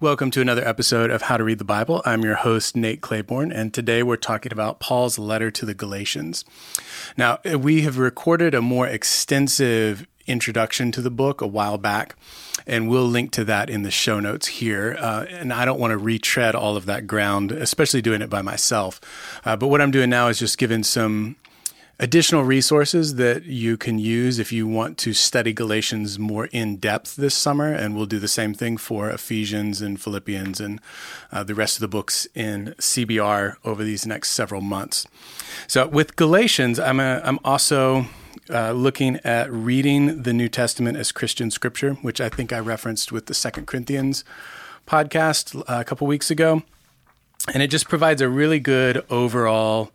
Welcome 0.00 0.30
to 0.30 0.40
another 0.40 0.64
episode 0.64 1.10
of 1.10 1.22
How 1.22 1.38
to 1.38 1.42
Read 1.42 1.58
the 1.58 1.64
Bible. 1.64 2.02
I'm 2.04 2.22
your 2.22 2.36
host, 2.36 2.76
Nate 2.76 3.00
Claiborne, 3.00 3.50
and 3.50 3.74
today 3.74 4.04
we're 4.04 4.14
talking 4.14 4.52
about 4.52 4.78
Paul's 4.78 5.18
letter 5.18 5.50
to 5.50 5.66
the 5.66 5.74
Galatians. 5.74 6.44
Now, 7.16 7.40
we 7.44 7.82
have 7.82 7.98
recorded 7.98 8.54
a 8.54 8.62
more 8.62 8.86
extensive 8.86 10.06
introduction 10.28 10.92
to 10.92 11.02
the 11.02 11.10
book 11.10 11.40
a 11.40 11.48
while 11.48 11.78
back, 11.78 12.14
and 12.64 12.88
we'll 12.88 13.08
link 13.08 13.32
to 13.32 13.44
that 13.46 13.68
in 13.68 13.82
the 13.82 13.90
show 13.90 14.20
notes 14.20 14.46
here. 14.46 14.96
Uh, 15.00 15.26
and 15.30 15.52
I 15.52 15.64
don't 15.64 15.80
want 15.80 15.90
to 15.90 15.98
retread 15.98 16.54
all 16.54 16.76
of 16.76 16.86
that 16.86 17.08
ground, 17.08 17.50
especially 17.50 18.00
doing 18.00 18.22
it 18.22 18.30
by 18.30 18.40
myself. 18.40 19.00
Uh, 19.44 19.56
but 19.56 19.66
what 19.66 19.80
I'm 19.80 19.90
doing 19.90 20.10
now 20.10 20.28
is 20.28 20.38
just 20.38 20.58
giving 20.58 20.84
some 20.84 21.34
additional 22.00 22.44
resources 22.44 23.16
that 23.16 23.44
you 23.44 23.76
can 23.76 23.98
use 23.98 24.38
if 24.38 24.52
you 24.52 24.68
want 24.68 24.96
to 24.98 25.12
study 25.12 25.52
Galatians 25.52 26.18
more 26.18 26.46
in 26.46 26.76
depth 26.76 27.16
this 27.16 27.34
summer. 27.34 27.72
And 27.72 27.96
we'll 27.96 28.06
do 28.06 28.18
the 28.18 28.28
same 28.28 28.54
thing 28.54 28.76
for 28.76 29.10
Ephesians 29.10 29.80
and 29.80 30.00
Philippians 30.00 30.60
and 30.60 30.80
uh, 31.32 31.42
the 31.42 31.54
rest 31.54 31.76
of 31.76 31.80
the 31.80 31.88
books 31.88 32.26
in 32.34 32.74
CBR 32.78 33.56
over 33.64 33.82
these 33.82 34.06
next 34.06 34.30
several 34.30 34.60
months. 34.60 35.06
So 35.66 35.88
with 35.88 36.16
Galatians, 36.16 36.78
I'm, 36.78 37.00
a, 37.00 37.20
I'm 37.24 37.40
also 37.44 38.06
uh, 38.48 38.72
looking 38.72 39.16
at 39.24 39.52
reading 39.52 40.22
the 40.22 40.32
New 40.32 40.48
Testament 40.48 40.96
as 40.96 41.10
Christian 41.10 41.50
scripture, 41.50 41.94
which 41.94 42.20
I 42.20 42.28
think 42.28 42.52
I 42.52 42.60
referenced 42.60 43.10
with 43.10 43.26
the 43.26 43.34
Second 43.34 43.66
Corinthians 43.66 44.24
podcast 44.86 45.58
uh, 45.60 45.80
a 45.80 45.84
couple 45.84 46.06
weeks 46.06 46.30
ago. 46.30 46.62
And 47.52 47.62
it 47.62 47.68
just 47.68 47.88
provides 47.88 48.20
a 48.20 48.28
really 48.28 48.60
good 48.60 49.04
overall 49.10 49.90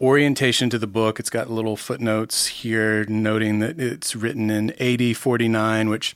orientation 0.00 0.70
to 0.70 0.78
the 0.78 0.86
book. 0.86 1.20
It's 1.20 1.30
got 1.30 1.50
little 1.50 1.76
footnotes 1.76 2.46
here 2.46 3.04
noting 3.04 3.58
that 3.60 3.78
it's 3.78 4.16
written 4.16 4.50
in 4.50 4.70
AD 4.80 5.16
49, 5.16 5.88
which 5.88 6.14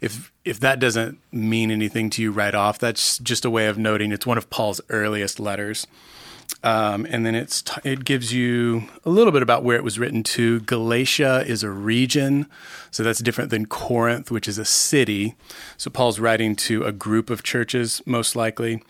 if 0.00 0.32
if 0.44 0.60
that 0.60 0.78
doesn't 0.78 1.18
mean 1.32 1.70
anything 1.70 2.10
to 2.10 2.22
you 2.22 2.30
right 2.30 2.54
off, 2.54 2.78
that's 2.78 3.18
just 3.18 3.44
a 3.44 3.50
way 3.50 3.66
of 3.66 3.78
noting 3.78 4.12
it's 4.12 4.26
one 4.26 4.36
of 4.36 4.50
Paul's 4.50 4.80
earliest 4.90 5.40
letters. 5.40 5.86
Um, 6.62 7.06
and 7.10 7.26
then 7.26 7.34
it's 7.34 7.60
t- 7.60 7.80
it 7.84 8.06
gives 8.06 8.32
you 8.32 8.84
a 9.04 9.10
little 9.10 9.32
bit 9.32 9.42
about 9.42 9.64
where 9.64 9.76
it 9.76 9.84
was 9.84 9.98
written 9.98 10.22
to. 10.22 10.60
Galatia 10.60 11.44
is 11.46 11.62
a 11.62 11.68
region, 11.68 12.46
so 12.90 13.02
that's 13.02 13.20
different 13.20 13.50
than 13.50 13.66
Corinth, 13.66 14.30
which 14.30 14.48
is 14.48 14.56
a 14.56 14.64
city. 14.64 15.34
So 15.76 15.90
Paul's 15.90 16.18
writing 16.18 16.56
to 16.56 16.84
a 16.84 16.90
group 16.92 17.28
of 17.28 17.42
churches, 17.42 18.00
most 18.06 18.34
likely, 18.34 18.82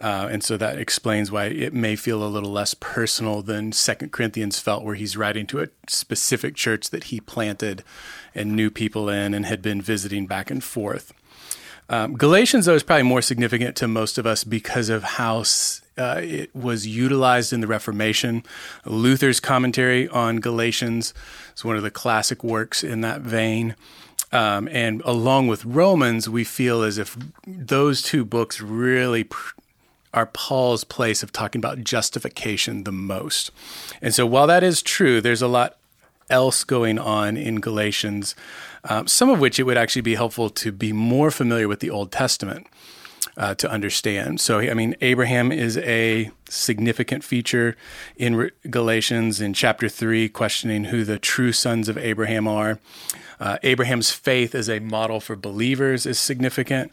uh, 0.00 0.28
and 0.30 0.44
so 0.44 0.56
that 0.56 0.78
explains 0.78 1.32
why 1.32 1.46
it 1.46 1.74
may 1.74 1.96
feel 1.96 2.22
a 2.22 2.28
little 2.30 2.52
less 2.52 2.74
personal 2.74 3.42
than 3.42 3.72
Second 3.72 4.12
Corinthians 4.12 4.60
felt, 4.60 4.84
where 4.84 4.94
he's 4.94 5.16
writing 5.16 5.48
to 5.48 5.60
a 5.60 5.68
specific 5.88 6.54
church 6.54 6.90
that 6.90 7.04
he 7.04 7.18
planted 7.18 7.82
and 8.36 8.54
knew 8.54 8.70
people 8.70 9.08
in 9.08 9.34
and 9.34 9.46
had 9.46 9.62
been 9.62 9.82
visiting 9.82 10.28
back 10.28 10.48
and 10.48 10.62
forth. 10.62 11.12
Um, 11.88 12.16
Galatians, 12.16 12.66
though, 12.66 12.74
is 12.74 12.82
probably 12.82 13.04
more 13.04 13.22
significant 13.22 13.74
to 13.76 13.88
most 13.88 14.16
of 14.18 14.26
us 14.26 14.44
because 14.44 14.88
of 14.88 15.02
how 15.02 15.42
uh, 15.98 16.20
it 16.22 16.54
was 16.54 16.86
utilized 16.86 17.52
in 17.52 17.60
the 17.60 17.66
Reformation. 17.66 18.42
Luther's 18.84 19.40
commentary 19.40 20.08
on 20.08 20.36
Galatians 20.40 21.14
is 21.56 21.64
one 21.64 21.76
of 21.76 21.82
the 21.82 21.90
classic 21.90 22.44
works 22.44 22.84
in 22.84 23.00
that 23.00 23.22
vein. 23.22 23.74
Um, 24.32 24.68
and 24.70 25.02
along 25.04 25.46
with 25.48 25.64
Romans, 25.64 26.28
we 26.28 26.44
feel 26.44 26.82
as 26.82 26.98
if 26.98 27.16
those 27.46 28.02
two 28.02 28.24
books 28.24 28.60
really 28.60 29.24
pr- 29.24 29.54
are 30.12 30.26
Paul's 30.26 30.84
place 30.84 31.22
of 31.22 31.32
talking 31.32 31.58
about 31.60 31.84
justification 31.84 32.84
the 32.84 32.92
most. 32.92 33.50
And 34.02 34.14
so 34.14 34.26
while 34.26 34.46
that 34.46 34.62
is 34.62 34.82
true, 34.82 35.20
there's 35.20 35.42
a 35.42 35.48
lot 35.48 35.76
else 36.28 36.64
going 36.64 36.98
on 36.98 37.36
in 37.36 37.60
Galatians, 37.60 38.34
um, 38.84 39.06
some 39.06 39.30
of 39.30 39.38
which 39.38 39.58
it 39.58 39.62
would 39.62 39.78
actually 39.78 40.02
be 40.02 40.16
helpful 40.16 40.50
to 40.50 40.72
be 40.72 40.92
more 40.92 41.30
familiar 41.30 41.68
with 41.68 41.80
the 41.80 41.90
Old 41.90 42.10
Testament. 42.10 42.66
Uh, 43.38 43.54
to 43.54 43.70
understand. 43.70 44.40
So, 44.40 44.60
I 44.60 44.72
mean, 44.72 44.96
Abraham 45.02 45.52
is 45.52 45.76
a 45.76 46.30
significant 46.48 47.22
feature 47.22 47.76
in 48.16 48.50
Galatians 48.70 49.42
in 49.42 49.52
chapter 49.52 49.90
3, 49.90 50.30
questioning 50.30 50.84
who 50.84 51.04
the 51.04 51.18
true 51.18 51.52
sons 51.52 51.90
of 51.90 51.98
Abraham 51.98 52.48
are. 52.48 52.78
Uh, 53.38 53.58
Abraham's 53.62 54.10
faith 54.10 54.54
as 54.54 54.70
a 54.70 54.78
model 54.78 55.20
for 55.20 55.36
believers 55.36 56.06
is 56.06 56.18
significant. 56.18 56.92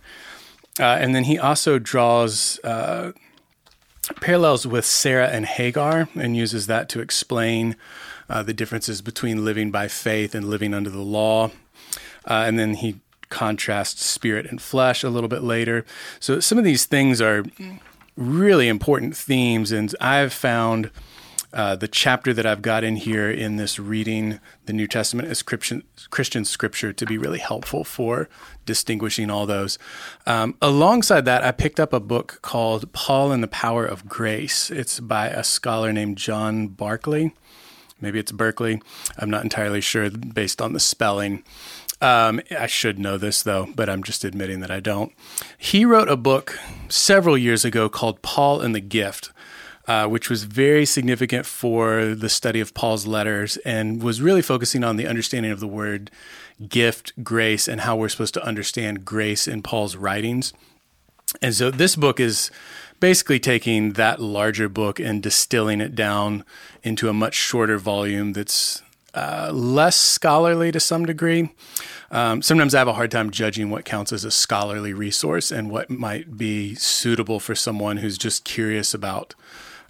Uh, 0.80 0.84
and 0.84 1.14
then 1.14 1.26
he 1.26 1.38
also 1.38 1.80
draws 1.80 2.60
uh, 2.64 3.12
parallels 4.22 4.66
with 4.66 4.86
Sarah 4.86 5.28
and 5.28 5.46
Hagar 5.46 6.10
and 6.16 6.36
uses 6.36 6.68
that 6.68 6.90
to 6.90 7.00
explain 7.00 7.76
uh, 8.30 8.44
the 8.44 8.54
differences 8.54 9.02
between 9.02 9.46
living 9.46 9.72
by 9.72 9.88
faith 9.88 10.34
and 10.34 10.50
living 10.50 10.74
under 10.74 10.90
the 10.90 11.00
law. 11.00 11.52
Uh, 12.26 12.44
and 12.48 12.58
then 12.58 12.76
he 12.76 13.00
contrasts 13.34 14.06
spirit 14.06 14.46
and 14.46 14.62
flesh 14.62 15.04
a 15.04 15.10
little 15.10 15.28
bit 15.28 15.42
later. 15.42 15.86
So 16.20 16.40
some 16.40 16.60
of 16.60 16.64
these 16.64 16.86
things 16.86 17.20
are 17.20 17.44
really 18.16 18.68
important 18.68 19.18
themes, 19.18 19.72
and 19.72 19.94
I've 20.00 20.32
found 20.32 20.92
uh, 21.52 21.76
the 21.76 21.88
chapter 21.88 22.32
that 22.34 22.46
I've 22.46 22.62
got 22.62 22.84
in 22.84 22.96
here 22.96 23.30
in 23.30 23.58
this 23.58 23.80
reading 23.80 24.40
the 24.66 24.74
New 24.74 24.88
Testament 24.88 25.30
as 25.30 25.42
Christian, 25.42 25.84
Christian 26.12 26.46
scripture 26.46 26.94
to 26.94 27.06
be 27.06 27.18
really 27.18 27.40
helpful 27.40 27.84
for 27.84 28.30
distinguishing 28.66 29.32
all 29.32 29.48
those. 29.48 29.80
Um, 30.28 30.56
alongside 30.62 31.26
that, 31.26 31.44
I 31.44 31.52
picked 31.52 31.80
up 31.80 31.92
a 31.92 32.00
book 32.00 32.40
called 32.44 32.92
Paul 32.94 33.32
and 33.32 33.42
the 33.42 33.48
Power 33.48 33.86
of 33.86 34.08
Grace. 34.08 34.70
It's 34.70 35.00
by 35.00 35.28
a 35.28 35.44
scholar 35.44 35.92
named 35.92 36.18
John 36.18 36.68
Barclay. 36.68 37.34
Maybe 38.02 38.20
it's 38.20 38.34
Berkeley. 38.34 38.82
I'm 39.18 39.30
not 39.30 39.44
entirely 39.44 39.80
sure 39.80 40.10
based 40.10 40.62
on 40.62 40.74
the 40.74 40.80
spelling. 40.80 41.42
Um, 42.04 42.42
I 42.52 42.68
should 42.68 43.00
know 43.00 43.18
this 43.18 43.42
though, 43.44 43.70
but 43.78 43.90
I'm 43.90 44.04
just 44.04 44.26
admitting 44.26 44.60
that 44.60 44.70
I 44.70 44.82
don't. 44.82 45.14
He 45.58 45.86
wrote 45.86 46.10
a 46.10 46.18
book 46.18 46.60
several 46.90 47.38
years 47.38 47.64
ago 47.64 47.88
called 47.88 48.22
Paul 48.22 48.60
and 48.60 48.76
the 48.76 48.82
Gift, 48.82 49.32
uh, 49.88 50.08
which 50.08 50.30
was 50.30 50.44
very 50.44 50.86
significant 50.86 51.46
for 51.46 52.14
the 52.14 52.28
study 52.28 52.60
of 52.60 52.74
Paul's 52.74 53.08
letters 53.08 53.56
and 53.58 54.04
was 54.04 54.22
really 54.22 54.42
focusing 54.42 54.84
on 54.84 54.98
the 54.98 55.08
understanding 55.08 55.54
of 55.54 55.62
the 55.62 55.68
word 55.68 56.12
gift, 56.68 57.24
grace, 57.24 57.70
and 57.70 57.82
how 57.82 57.96
we're 57.96 58.10
supposed 58.10 58.34
to 58.34 58.46
understand 58.46 59.06
grace 59.06 59.48
in 59.48 59.64
Paul's 59.64 59.96
writings. 59.96 60.52
And 61.42 61.56
so 61.56 61.72
this 61.72 61.96
book 61.96 62.20
is 62.20 62.52
basically 63.00 63.40
taking 63.40 63.94
that 63.94 64.22
larger 64.22 64.68
book 64.68 65.00
and 65.00 65.24
distilling 65.24 65.80
it 65.80 65.96
down 65.96 66.44
into 66.84 67.08
a 67.08 67.14
much 67.14 67.34
shorter 67.34 67.78
volume 67.78 68.34
that's 68.34 68.82
uh, 69.14 69.52
less 69.54 69.96
scholarly 69.96 70.72
to 70.72 70.80
some 70.80 71.06
degree. 71.06 71.50
Um, 72.12 72.42
sometimes 72.42 72.76
I 72.76 72.80
have 72.80 72.88
a 72.88 72.94
hard 72.94 73.12
time 73.12 73.32
judging 73.32 73.70
what 73.70 73.86
counts 73.86 74.14
as 74.14 74.24
a 74.24 74.32
scholarly 74.32 74.94
resource 74.94 75.52
and 75.52 75.70
what 75.70 75.90
might 75.90 76.38
be 76.38 76.76
suitable 76.76 77.40
for 77.40 77.56
someone 77.56 77.98
who's 77.98 78.18
just 78.18 78.44
curious 78.44 78.94
about 78.94 79.36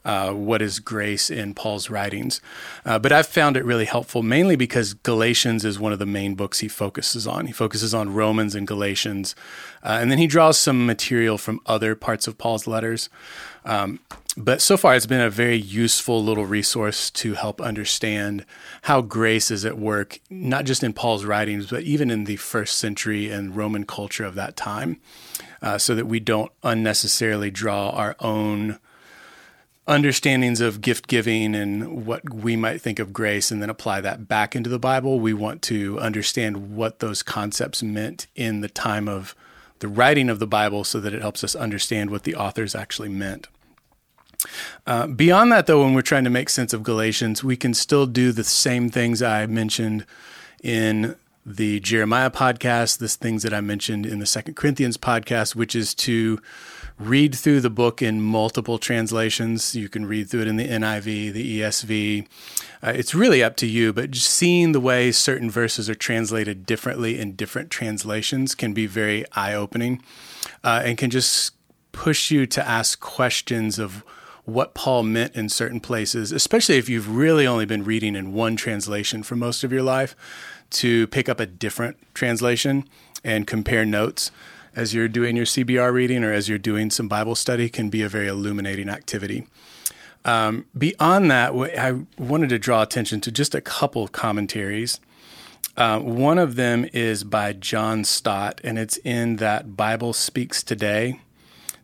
uh, 0.06 0.32
what 0.34 0.62
is 0.62 0.80
grace 0.80 1.30
in 1.30 1.54
Paul's 1.54 1.90
writings. 1.90 2.42
Uh, 2.86 3.00
but 3.00 3.12
I've 3.12 3.28
found 3.28 3.58
it 3.58 3.66
really 3.66 3.86
helpful, 3.86 4.22
mainly 4.22 4.56
because 4.56 4.94
Galatians 4.94 5.64
is 5.64 5.80
one 5.80 5.94
of 5.94 6.00
the 6.00 6.06
main 6.06 6.36
books 6.36 6.60
he 6.60 6.68
focuses 6.68 7.26
on. 7.26 7.48
He 7.48 7.54
focuses 7.54 7.94
on 7.94 8.14
Romans 8.14 8.56
and 8.56 8.68
Galatians, 8.68 9.36
uh, 9.84 9.98
and 10.02 10.12
then 10.12 10.18
he 10.18 10.28
draws 10.28 10.58
some 10.58 10.86
material 10.86 11.38
from 11.38 11.62
other 11.66 11.96
parts 11.96 12.28
of 12.28 12.38
Paul's 12.38 12.68
letters. 12.68 13.10
Um, 13.66 14.00
but 14.36 14.62
so 14.62 14.78
far, 14.78 14.96
it's 14.96 15.06
been 15.06 15.22
a 15.22 15.30
very 15.30 15.56
useful 15.56 16.24
little 16.24 16.46
resource 16.46 17.12
to 17.12 17.36
help 17.36 17.62
understand 17.62 18.46
how 18.84 19.02
grace 19.02 19.52
is 19.52 19.64
at 19.64 19.78
work, 19.78 20.20
not 20.30 20.66
just 20.66 20.84
in 20.84 20.92
Paul's 20.92 21.24
writings, 21.24 21.68
but 21.70 21.84
even 21.84 22.10
in 22.10 22.24
the 22.24 22.38
first 22.38 22.78
century 22.78 23.30
and 23.30 23.56
Roman 23.56 23.86
culture 23.86 24.26
of 24.26 24.36
that 24.36 24.56
time, 24.56 25.00
uh, 25.62 25.78
so 25.78 25.94
that 25.94 26.08
we 26.08 26.20
don't 26.20 26.52
unnecessarily 26.64 27.52
draw 27.52 27.92
our 27.92 28.16
own 28.20 28.80
understandings 29.86 30.62
of 30.62 30.82
gift 30.82 31.08
giving 31.08 31.54
and 31.56 32.06
what 32.06 32.34
we 32.34 32.56
might 32.56 32.82
think 32.82 33.00
of 33.00 33.12
grace 33.12 33.52
and 33.52 33.62
then 33.62 33.70
apply 33.70 34.00
that 34.02 34.28
back 34.28 34.56
into 34.56 34.70
the 34.70 34.80
Bible. 34.80 35.20
We 35.20 35.34
want 35.34 35.62
to 35.64 36.00
understand 36.00 36.76
what 36.76 37.00
those 37.00 37.22
concepts 37.22 37.84
meant 37.84 38.28
in 38.36 38.62
the 38.62 38.70
time 38.70 39.10
of 39.10 39.36
the 39.80 39.90
writing 39.90 40.30
of 40.30 40.40
the 40.40 40.48
Bible 40.48 40.86
so 40.86 41.02
that 41.02 41.14
it 41.14 41.22
helps 41.22 41.44
us 41.44 41.56
understand 41.56 42.10
what 42.10 42.24
the 42.24 42.36
authors 42.36 42.76
actually 42.76 43.10
meant. 43.10 43.50
Uh, 44.88 45.08
beyond 45.08 45.52
that, 45.52 45.68
though, 45.68 45.84
when 45.84 45.94
we're 45.94 46.02
trying 46.02 46.24
to 46.24 46.30
make 46.30 46.50
sense 46.50 46.74
of 46.74 46.84
Galatians, 46.84 47.44
we 47.44 47.58
can 47.58 47.74
still 47.74 48.06
do 48.06 48.32
the 48.32 48.44
same 48.44 48.90
things 48.90 49.22
I 49.22 49.46
mentioned 49.46 50.06
in 50.62 51.16
the 51.46 51.82
Jeremiah 51.82 52.30
podcast, 52.30 53.00
the 53.00 53.10
things 53.10 53.44
that 53.44 53.54
I 53.54 53.62
mentioned 53.62 54.06
in 54.06 54.20
the 54.20 54.26
Second 54.26 54.56
Corinthians 54.56 54.98
podcast, 54.98 55.56
which 55.56 55.76
is 55.76 55.94
to 55.96 56.40
read 57.04 57.36
through 57.36 57.62
the 57.62 57.70
book 57.70 58.02
in 58.02 58.22
multiple 58.22 58.78
translations. 58.78 59.76
You 59.76 59.90
can 59.90 60.06
read 60.06 60.30
through 60.30 60.42
it 60.42 60.48
in 60.48 60.56
the 60.56 60.68
NIV, 60.68 61.34
the 61.34 61.60
ESV. 61.60 62.28
Uh, 62.82 62.94
it's 62.96 63.14
really 63.14 63.44
up 63.44 63.56
to 63.58 63.68
you, 63.68 63.94
but 63.94 64.12
just 64.12 64.30
seeing 64.30 64.72
the 64.72 64.80
way 64.80 65.12
certain 65.12 65.50
verses 65.50 65.90
are 65.90 65.96
translated 65.96 66.66
differently 66.66 67.20
in 67.20 67.36
different 67.36 67.70
translations 67.70 68.56
can 68.56 68.74
be 68.74 68.86
very 68.86 69.26
eye 69.34 69.54
opening 69.54 70.02
uh, 70.64 70.82
and 70.84 70.98
can 70.98 71.10
just 71.10 71.54
push 71.92 72.32
you 72.32 72.46
to 72.46 72.68
ask 72.68 73.00
questions 73.00 73.80
of 73.80 74.04
what 74.46 74.74
Paul 74.74 75.04
meant 75.04 75.36
in 75.36 75.48
certain 75.48 75.80
places, 75.80 76.32
especially 76.32 76.78
if 76.78 76.90
you've 76.90 77.16
really 77.16 77.48
only 77.48 77.66
been 77.66 77.84
reading 77.84 78.16
in 78.16 78.34
one 78.34 78.56
translation 78.56 79.24
for 79.24 79.36
most 79.36 79.64
of 79.64 79.72
your 79.72 79.84
life, 79.84 80.16
to 80.72 81.08
pick 81.08 81.30
up 81.30 81.40
a 81.40 81.46
different 81.46 81.98
translation 82.14 82.88
and 83.24 83.48
compare 83.48 83.86
notes 83.86 84.32
as 84.76 84.94
you're 84.94 85.08
doing 85.08 85.36
your 85.36 85.46
CBR 85.46 85.94
reading 85.94 86.24
or 86.24 86.32
as 86.32 86.50
you're 86.50 86.58
doing 86.58 86.90
some 86.90 87.08
Bible 87.08 87.36
study 87.36 87.70
can 87.70 87.90
be 87.90 88.02
a 88.02 88.10
very 88.10 88.28
illuminating 88.28 88.90
activity. 88.90 89.48
Um, 90.26 90.66
beyond 90.78 91.30
that, 91.32 91.54
I 91.54 92.06
wanted 92.18 92.50
to 92.50 92.60
draw 92.60 92.82
attention 92.82 93.22
to 93.22 93.32
just 93.32 93.54
a 93.54 93.62
couple 93.62 94.08
commentaries. 94.08 95.00
Uh, 95.76 96.00
one 96.00 96.38
of 96.38 96.56
them 96.56 96.88
is 96.94 97.24
by 97.24 97.54
John 97.54 98.04
Stott, 98.04 98.62
and 98.64 98.78
it's 98.78 98.98
in 98.98 99.38
that 99.38 99.76
Bible 99.76 100.14
Speaks 100.14 100.64
Today 100.64 101.20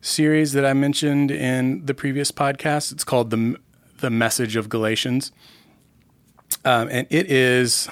series 0.00 0.52
that 0.52 0.64
I 0.64 0.72
mentioned 0.72 1.30
in 1.30 1.84
the 1.84 1.92
previous 1.92 2.30
podcast. 2.30 2.92
It's 2.92 3.04
called 3.04 3.30
the 3.30 3.56
the 3.98 4.10
Message 4.10 4.56
of 4.56 4.70
Galatians, 4.70 5.30
um, 6.64 6.88
and 6.90 7.06
it 7.10 7.30
is 7.30 7.88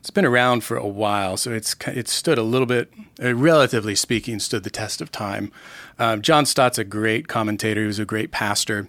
it's 0.00 0.10
been 0.10 0.24
around 0.24 0.64
for 0.64 0.76
a 0.76 0.86
while, 0.86 1.36
so 1.36 1.52
it's 1.52 1.74
it 1.86 2.08
stood 2.08 2.38
a 2.38 2.42
little 2.42 2.66
bit, 2.66 2.92
uh, 3.22 3.34
relatively 3.34 3.94
speaking, 3.94 4.38
stood 4.38 4.64
the 4.64 4.70
test 4.70 5.00
of 5.00 5.10
time. 5.10 5.50
Um, 5.98 6.22
John 6.22 6.46
Stott's 6.46 6.78
a 6.78 6.84
great 6.84 7.28
commentator. 7.28 7.80
He 7.80 7.86
was 7.86 7.98
a 7.98 8.04
great 8.04 8.30
pastor 8.30 8.88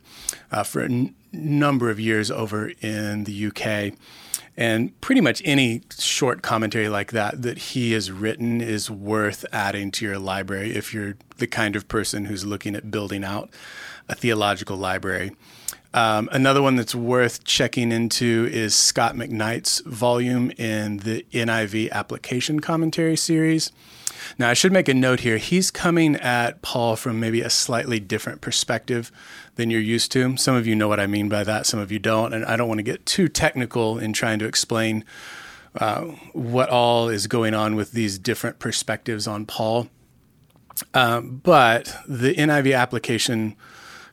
uh, 0.52 0.64
for 0.64 0.82
a 0.82 0.86
n- 0.86 1.16
number 1.32 1.90
of 1.90 2.00
years 2.00 2.30
over 2.30 2.72
in 2.82 3.24
the 3.24 3.48
UK. 3.48 3.94
And 4.56 5.00
pretty 5.00 5.22
much 5.22 5.42
any 5.46 5.84
short 5.98 6.42
commentary 6.42 6.90
like 6.90 7.14
that 7.14 7.42
that 7.44 7.58
he 7.58 7.94
has 7.94 8.12
written 8.12 8.60
is 8.60 8.92
worth 8.92 9.46
adding 9.54 9.90
to 9.92 10.06
your 10.06 10.20
library 10.20 10.76
if 10.76 10.94
you're 10.94 11.16
the 11.38 11.48
kind 11.48 11.78
of 11.78 11.88
person 11.88 12.26
who's 12.26 12.46
looking 12.46 12.76
at 12.76 12.92
building 12.92 13.24
out 13.24 13.50
a 14.10 14.16
theological 14.16 14.76
library. 14.76 15.32
Um, 15.94 16.30
another 16.32 16.62
one 16.62 16.76
that's 16.76 16.94
worth 16.94 17.44
checking 17.44 17.92
into 17.92 18.48
is 18.52 18.76
Scot 18.76 19.16
McKnight's 19.16 19.80
volume 19.82 20.52
in 20.52 20.98
the 20.98 21.26
NIV 21.32 21.90
application 21.92 22.60
commentary 22.60 23.16
series. 23.16 23.72
Now, 24.38 24.50
I 24.50 24.54
should 24.54 24.72
make 24.72 24.88
a 24.88 24.94
note 24.94 25.22
here. 25.22 25.38
He's 25.38 25.72
coming 25.72 26.16
at 26.18 26.62
Paul 26.62 26.96
from 26.96 27.20
maybe 27.20 27.42
a 27.42 27.50
slightly 27.50 28.00
different 28.00 28.42
perspective 28.42 29.12
than 29.56 29.72
you're 29.72 29.82
used 29.82 30.12
to. 30.12 30.38
Some 30.38 30.56
of 30.56 30.68
you 30.68 30.76
know 30.76 30.88
what 30.88 31.00
I 31.00 31.08
mean 31.08 31.30
by 31.30 31.44
that, 31.44 31.66
some 31.66 31.80
of 31.80 31.92
you 31.92 32.00
don't. 32.00 32.34
And 32.34 32.46
I 32.46 32.56
don't 32.56 32.68
want 32.68 32.80
to 32.80 32.84
get 32.84 33.06
too 33.06 33.28
technical 33.28 33.98
in 33.98 34.14
trying 34.14 34.40
to 34.40 34.46
explain 34.46 35.04
uh, 35.76 36.02
what 36.34 36.70
all 36.70 37.10
is 37.10 37.28
going 37.28 37.54
on 37.54 37.76
with 37.76 37.94
these 37.94 38.20
different 38.20 38.60
perspectives 38.60 39.28
on 39.28 39.46
Paul. 39.46 39.88
Um, 40.94 41.42
but 41.44 41.96
the 42.08 42.36
NIV 42.36 42.78
application 42.78 43.56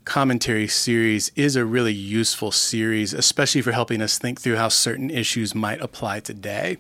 commentary 0.07 0.69
series 0.69 1.33
is 1.35 1.57
a 1.57 1.65
really 1.67 1.93
useful 1.93 2.53
series, 2.53 3.13
especially 3.13 3.61
for 3.61 3.73
helping 3.73 4.01
us 4.01 4.19
think 4.19 4.41
through 4.41 4.57
how 4.57 4.69
certain 4.69 5.11
issues 5.11 5.55
might 5.55 5.81
apply 5.83 6.21
today. 6.21 6.79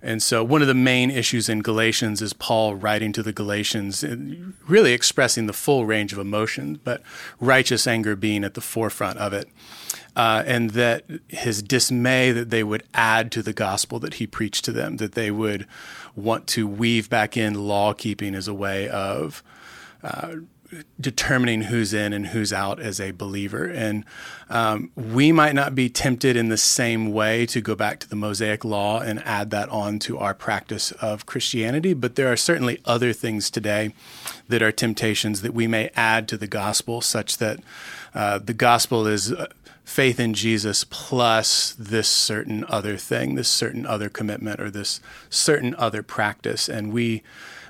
And 0.00 0.22
so, 0.22 0.44
one 0.44 0.62
of 0.62 0.68
the 0.68 0.74
main 0.74 1.10
issues 1.10 1.48
in 1.48 1.62
Galatians 1.62 2.22
is 2.22 2.32
Paul 2.32 2.76
writing 2.76 3.12
to 3.14 3.22
the 3.22 3.32
Galatians, 3.32 4.04
really 4.68 4.92
expressing 4.92 5.46
the 5.46 5.52
full 5.52 5.86
range 5.86 6.12
of 6.12 6.20
emotions, 6.20 6.78
but 6.84 7.02
righteous 7.40 7.86
anger 7.86 8.14
being 8.14 8.44
at 8.44 8.54
the 8.54 8.60
forefront 8.60 9.18
of 9.18 9.32
it. 9.32 9.48
Uh, 10.14 10.42
and 10.46 10.70
that 10.70 11.04
his 11.28 11.62
dismay 11.62 12.32
that 12.32 12.50
they 12.50 12.62
would 12.62 12.82
add 12.92 13.32
to 13.32 13.42
the 13.42 13.52
gospel 13.52 13.98
that 14.00 14.14
he 14.14 14.26
preached 14.26 14.64
to 14.64 14.72
them, 14.72 14.98
that 14.98 15.12
they 15.12 15.30
would 15.30 15.66
want 16.14 16.46
to 16.48 16.66
weave 16.66 17.08
back 17.08 17.36
in 17.36 17.54
law 17.54 17.92
keeping 17.92 18.34
as 18.34 18.46
a 18.46 18.54
way 18.54 18.88
of 18.88 19.42
uh, 20.02 20.34
determining 21.00 21.62
who's 21.62 21.94
in 21.94 22.12
and 22.12 22.28
who's 22.28 22.52
out 22.52 22.78
as 22.78 23.00
a 23.00 23.10
believer. 23.12 23.64
And 23.64 24.04
um, 24.50 24.90
we 24.94 25.32
might 25.32 25.54
not 25.54 25.74
be 25.74 25.88
tempted 25.88 26.36
in 26.36 26.48
the 26.48 26.58
same 26.58 27.12
way 27.12 27.46
to 27.46 27.60
go 27.60 27.74
back 27.74 28.00
to 28.00 28.08
the 28.08 28.16
Mosaic 28.16 28.64
law 28.64 29.00
and 29.00 29.22
add 29.24 29.50
that 29.50 29.68
on 29.70 29.98
to 30.00 30.18
our 30.18 30.34
practice 30.34 30.92
of 30.92 31.26
Christianity, 31.26 31.94
but 31.94 32.16
there 32.16 32.30
are 32.30 32.36
certainly 32.36 32.80
other 32.84 33.12
things 33.12 33.50
today 33.50 33.94
that 34.48 34.62
are 34.62 34.72
temptations 34.72 35.42
that 35.42 35.54
we 35.54 35.66
may 35.66 35.90
add 35.96 36.28
to 36.28 36.36
the 36.36 36.46
gospel, 36.46 37.00
such 37.00 37.38
that 37.38 37.60
uh, 38.14 38.38
the 38.38 38.54
gospel 38.54 39.06
is. 39.06 39.32
Uh, 39.32 39.46
faith 39.84 40.20
in 40.20 40.34
Jesus 40.34 40.84
plus 40.84 41.74
this 41.78 42.10
certain 42.10 42.62
other 42.68 42.98
thing, 42.98 43.36
this 43.36 43.48
certain 43.48 43.86
other 43.86 44.10
commitment, 44.10 44.60
or 44.60 44.70
this 44.70 45.00
certain 45.30 45.74
other 45.76 46.02
practice. 46.02 46.68
And 46.68 46.92
we 46.92 47.22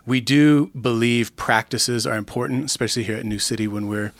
we 0.08 0.22
do 0.22 0.68
believe 0.68 1.36
practices 1.36 2.06
are 2.06 2.16
important, 2.16 2.64
especially 2.64 3.02
here 3.02 3.18
at 3.18 3.26
New 3.26 3.38
City 3.38 3.68
when 3.68 3.88
we're 3.88 4.12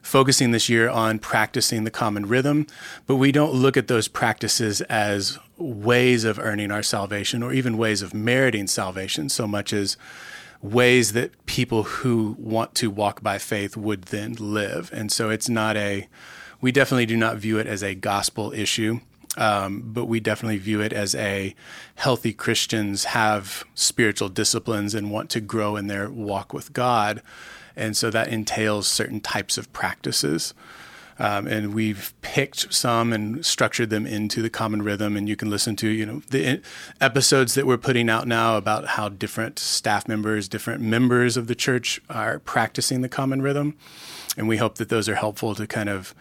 focusing 0.00 0.52
this 0.52 0.70
year 0.70 0.88
on 0.88 1.18
practicing 1.18 1.84
the 1.84 1.90
common 1.90 2.24
rhythm, 2.24 2.66
but 3.06 3.16
we 3.16 3.30
don't 3.30 3.52
look 3.52 3.76
at 3.76 3.86
those 3.86 4.08
practices 4.08 4.80
as 4.82 5.38
ways 5.58 6.24
of 6.24 6.38
earning 6.38 6.70
our 6.70 6.82
salvation 6.82 7.42
or 7.42 7.52
even 7.52 7.76
ways 7.76 8.00
of 8.00 8.14
meriting 8.14 8.66
salvation 8.66 9.28
so 9.28 9.46
much 9.46 9.74
as 9.74 9.98
ways 10.62 11.12
that 11.12 11.30
people 11.44 11.82
who 11.82 12.34
want 12.38 12.74
to 12.74 12.90
walk 12.90 13.22
by 13.22 13.36
faith 13.36 13.76
would 13.76 14.04
then 14.04 14.32
live. 14.38 14.90
And 14.94 15.12
so 15.12 15.28
it's 15.28 15.50
not 15.50 15.76
a, 15.76 16.08
we 16.62 16.72
definitely 16.72 17.06
do 17.06 17.18
not 17.18 17.36
view 17.36 17.58
it 17.58 17.66
as 17.66 17.82
a 17.82 17.94
gospel 17.94 18.50
issue. 18.52 19.00
Um, 19.36 19.82
but 19.86 20.04
we 20.04 20.20
definitely 20.20 20.58
view 20.58 20.80
it 20.80 20.92
as 20.92 21.14
a 21.14 21.54
healthy 21.96 22.32
Christians 22.32 23.04
have 23.04 23.64
spiritual 23.74 24.28
disciplines 24.28 24.94
and 24.94 25.10
want 25.10 25.30
to 25.30 25.40
grow 25.40 25.76
in 25.76 25.88
their 25.88 26.08
walk 26.08 26.52
with 26.52 26.72
God. 26.72 27.20
And 27.76 27.96
so 27.96 28.10
that 28.10 28.28
entails 28.28 28.86
certain 28.86 29.20
types 29.20 29.58
of 29.58 29.72
practices. 29.72 30.54
Um, 31.18 31.46
and 31.46 31.74
we've 31.74 32.12
picked 32.22 32.72
some 32.74 33.12
and 33.12 33.46
structured 33.46 33.88
them 33.88 34.04
into 34.04 34.42
the 34.42 34.50
common 34.50 34.82
rhythm 34.82 35.16
and 35.16 35.28
you 35.28 35.36
can 35.36 35.48
listen 35.48 35.76
to 35.76 35.88
you 35.88 36.04
know 36.04 36.22
the 36.30 36.60
episodes 37.00 37.54
that 37.54 37.68
we're 37.68 37.78
putting 37.78 38.10
out 38.10 38.26
now 38.26 38.56
about 38.56 38.86
how 38.86 39.08
different 39.08 39.60
staff 39.60 40.08
members 40.08 40.48
different 40.48 40.80
members 40.80 41.36
of 41.36 41.46
the 41.46 41.54
church 41.54 42.00
are 42.10 42.40
practicing 42.40 43.02
the 43.02 43.08
common 43.08 43.42
rhythm 43.42 43.76
and 44.36 44.48
we 44.48 44.56
hope 44.56 44.74
that 44.78 44.88
those 44.88 45.08
are 45.08 45.14
helpful 45.14 45.54
to 45.54 45.68
kind 45.68 45.88
of 45.88 46.16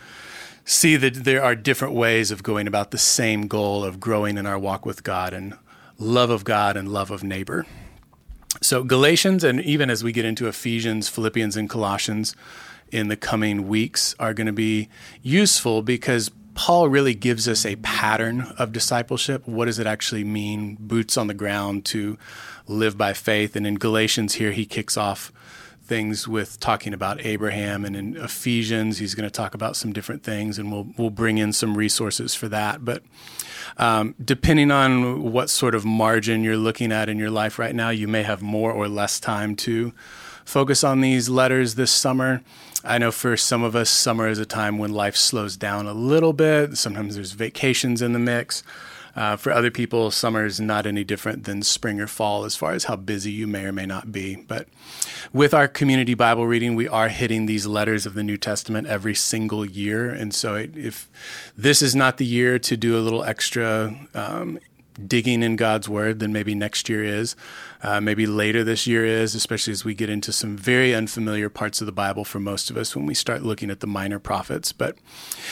see 0.66 0.96
that 0.96 1.24
there 1.24 1.44
are 1.44 1.56
different 1.56 1.94
ways 1.94 2.32
of 2.32 2.44
going 2.44 2.68
about 2.68 2.92
the 2.92 2.98
same 2.98 3.48
goal 3.48 3.84
of 3.84 4.00
growing 4.00 4.38
in 4.38 4.46
our 4.46 4.58
walk 4.58 4.86
with 4.86 5.04
God 5.04 5.34
and 5.34 5.58
love 5.98 6.30
of 6.30 6.44
God 6.44 6.78
and 6.78 6.88
love 6.88 7.12
of 7.12 7.24
neighbor. 7.24 7.66
So, 8.62 8.84
Galatians, 8.84 9.44
and 9.44 9.60
even 9.62 9.90
as 9.90 10.04
we 10.04 10.12
get 10.12 10.26
into 10.26 10.48
Ephesians, 10.48 11.10
Philippians, 11.10 11.58
and 11.58 11.70
Colossians 11.70 12.36
in 12.92 13.08
the 13.08 13.18
coming 13.18 13.68
weeks, 13.68 14.16
are 14.20 14.34
going 14.34 14.48
to 14.48 14.54
be 14.54 14.88
useful 15.22 15.82
because 15.82 16.32
Paul 16.54 16.88
really 16.88 17.16
gives 17.16 17.48
us 17.48 17.66
a 17.66 17.76
pattern 17.78 18.42
of 18.58 18.72
discipleship. 18.72 19.48
What 19.48 19.66
does 19.66 19.80
it 19.80 19.88
actually 19.88 20.24
mean, 20.24 20.78
boots 20.80 21.18
on 21.18 21.28
the 21.28 21.34
ground, 21.34 21.84
to 21.86 22.18
live 22.68 22.98
by 22.98 23.14
faith? 23.14 23.56
And 23.56 23.66
in 23.66 23.76
Galatians, 23.76 24.36
here 24.36 24.52
he 24.52 24.66
kicks 24.66 24.96
off 24.96 25.32
things 25.86 26.28
with 26.28 26.60
talking 26.60 26.94
about 26.94 27.26
Abraham 27.26 27.86
and 27.86 27.96
in 27.96 28.16
Ephesians. 28.18 28.98
He's 28.98 29.16
going 29.16 29.28
to 29.28 29.32
talk 29.32 29.54
about 29.54 29.76
some 29.76 29.94
different 29.94 30.24
things 30.24 30.58
and 30.58 30.72
we'll 30.72 30.88
we'll 30.98 31.10
bring 31.10 31.38
in 31.38 31.54
some 31.54 31.78
resources 31.78 32.34
for 32.36 32.48
that. 32.50 32.86
But 32.86 33.04
um, 33.78 34.16
depending 34.24 34.72
on 34.72 35.32
what 35.32 35.50
sort 35.50 35.76
of 35.76 35.86
margin 35.86 36.44
you're 36.44 36.58
looking 36.58 36.92
at 36.92 37.10
in 37.10 37.18
your 37.18 37.32
life 37.32 37.58
right 37.58 37.74
now 37.74 37.90
you 37.90 38.08
may 38.08 38.24
have 38.24 38.42
more 38.42 38.72
or 38.72 38.88
less 38.88 39.20
time 39.20 39.56
to 39.56 39.94
focus 40.46 40.84
on 40.84 41.02
these 41.02 41.30
letters 41.30 41.76
this 41.76 41.92
summer. 41.92 42.42
I 42.84 42.98
know 42.98 43.12
for 43.12 43.38
some 43.38 43.64
of 43.64 43.76
us 43.76 43.90
summer 43.90 44.28
is 44.28 44.40
a 44.40 44.46
time 44.46 44.78
when 44.78 44.92
life 44.92 45.16
slows 45.16 45.56
down 45.56 45.88
a 45.88 45.94
little 45.94 46.34
bit. 46.34 46.78
Sometimes 46.78 47.16
there's 47.16 47.32
vacations 47.32 48.02
in 48.02 48.12
the 48.12 48.20
mix 48.20 48.64
uh, 49.16 49.36
for 49.36 49.52
other 49.52 49.70
people, 49.70 50.10
summer 50.10 50.46
is 50.46 50.60
not 50.60 50.88
any 50.88 51.04
different 51.04 51.44
than 51.44 51.62
spring 51.62 52.00
or 52.00 52.08
fall 52.08 52.46
as 52.46 52.56
far 52.56 52.72
as 52.72 52.86
how 52.86 52.96
busy 52.96 53.32
you 53.32 53.46
may 53.46 53.66
or 53.66 53.72
may 53.72 53.86
not 53.86 54.12
be. 54.12 54.36
But 54.36 54.68
with 55.32 55.54
our 55.54 55.68
community 55.68 56.16
Bible 56.16 56.48
reading, 56.48 56.76
we 56.76 56.88
are 56.88 57.10
hitting 57.10 57.46
these 57.46 57.68
letters 57.68 58.06
of 58.06 58.16
the 58.16 58.24
New 58.24 58.38
Testament 58.38 58.88
every 58.88 59.14
single 59.14 59.66
year. 59.66 60.10
And 60.10 60.34
so 60.34 60.56
if 60.56 61.10
this 61.56 61.82
is 61.82 61.96
not 61.96 62.18
the 62.18 62.26
year 62.26 62.58
to 62.60 62.76
do 62.76 62.98
a 62.98 63.02
little 63.02 63.24
extra 63.24 63.96
um, 64.16 64.58
digging 65.08 65.44
in 65.44 65.56
God's 65.56 65.90
Word 65.90 66.20
than 66.20 66.34
maybe 66.34 66.56
next 66.56 66.90
year 66.90 67.04
is. 67.04 67.36
Uh, 67.82 68.00
maybe 68.00 68.26
later 68.26 68.64
this 68.64 68.88
year 68.88 69.06
is, 69.06 69.36
especially 69.36 69.72
as 69.72 69.84
we 69.84 69.94
get 69.94 70.10
into 70.10 70.32
some 70.32 70.56
very 70.56 70.96
unfamiliar 70.96 71.50
parts 71.50 71.82
of 71.82 71.86
the 71.86 71.92
Bible 71.92 72.24
for 72.24 72.40
most 72.40 72.70
of 72.70 72.78
us 72.78 72.96
when 72.96 73.06
we 73.06 73.14
start 73.14 73.44
looking 73.44 73.70
at 73.70 73.82
the 73.82 73.88
minor 73.88 74.20
prophets. 74.20 74.72
But 74.72 74.98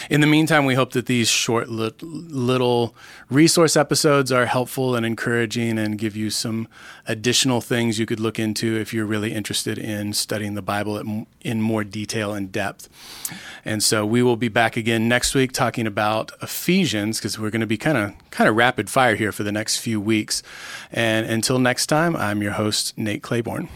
in 0.09 0.21
the 0.21 0.27
meantime, 0.27 0.65
we 0.65 0.75
hope 0.75 0.93
that 0.93 1.07
these 1.07 1.27
short 1.27 1.67
little 1.69 2.95
resource 3.29 3.75
episodes 3.75 4.31
are 4.31 4.45
helpful 4.45 4.95
and 4.95 5.05
encouraging 5.05 5.77
and 5.77 5.97
give 5.97 6.15
you 6.15 6.29
some 6.29 6.69
additional 7.05 7.59
things 7.59 7.99
you 7.99 8.05
could 8.05 8.19
look 8.19 8.39
into 8.39 8.77
if 8.77 8.93
you're 8.93 9.05
really 9.05 9.33
interested 9.33 9.77
in 9.77 10.13
studying 10.13 10.53
the 10.53 10.61
Bible 10.61 11.25
in 11.41 11.61
more 11.61 11.83
detail 11.83 12.33
and 12.33 12.51
depth. 12.51 12.87
And 13.65 13.83
so 13.83 14.05
we 14.05 14.23
will 14.23 14.37
be 14.37 14.47
back 14.47 14.77
again 14.77 15.09
next 15.09 15.35
week 15.35 15.51
talking 15.51 15.85
about 15.85 16.31
Ephesians 16.41 17.19
because 17.19 17.37
we're 17.37 17.49
going 17.49 17.61
to 17.61 17.67
be 17.67 17.77
kind 17.77 17.97
of 17.97 18.13
kind 18.31 18.49
of 18.49 18.55
rapid 18.55 18.89
fire 18.89 19.15
here 19.31 19.37
for 19.37 19.43
the 19.43 19.51
next 19.51 19.77
few 19.77 20.01
weeks. 20.01 20.43
And 20.91 21.25
until 21.25 21.57
next 21.59 21.87
time, 21.87 22.15
I'm 22.15 22.41
your 22.41 22.53
host, 22.53 22.97
Nate 22.97 23.23
Claiborne. 23.23 23.69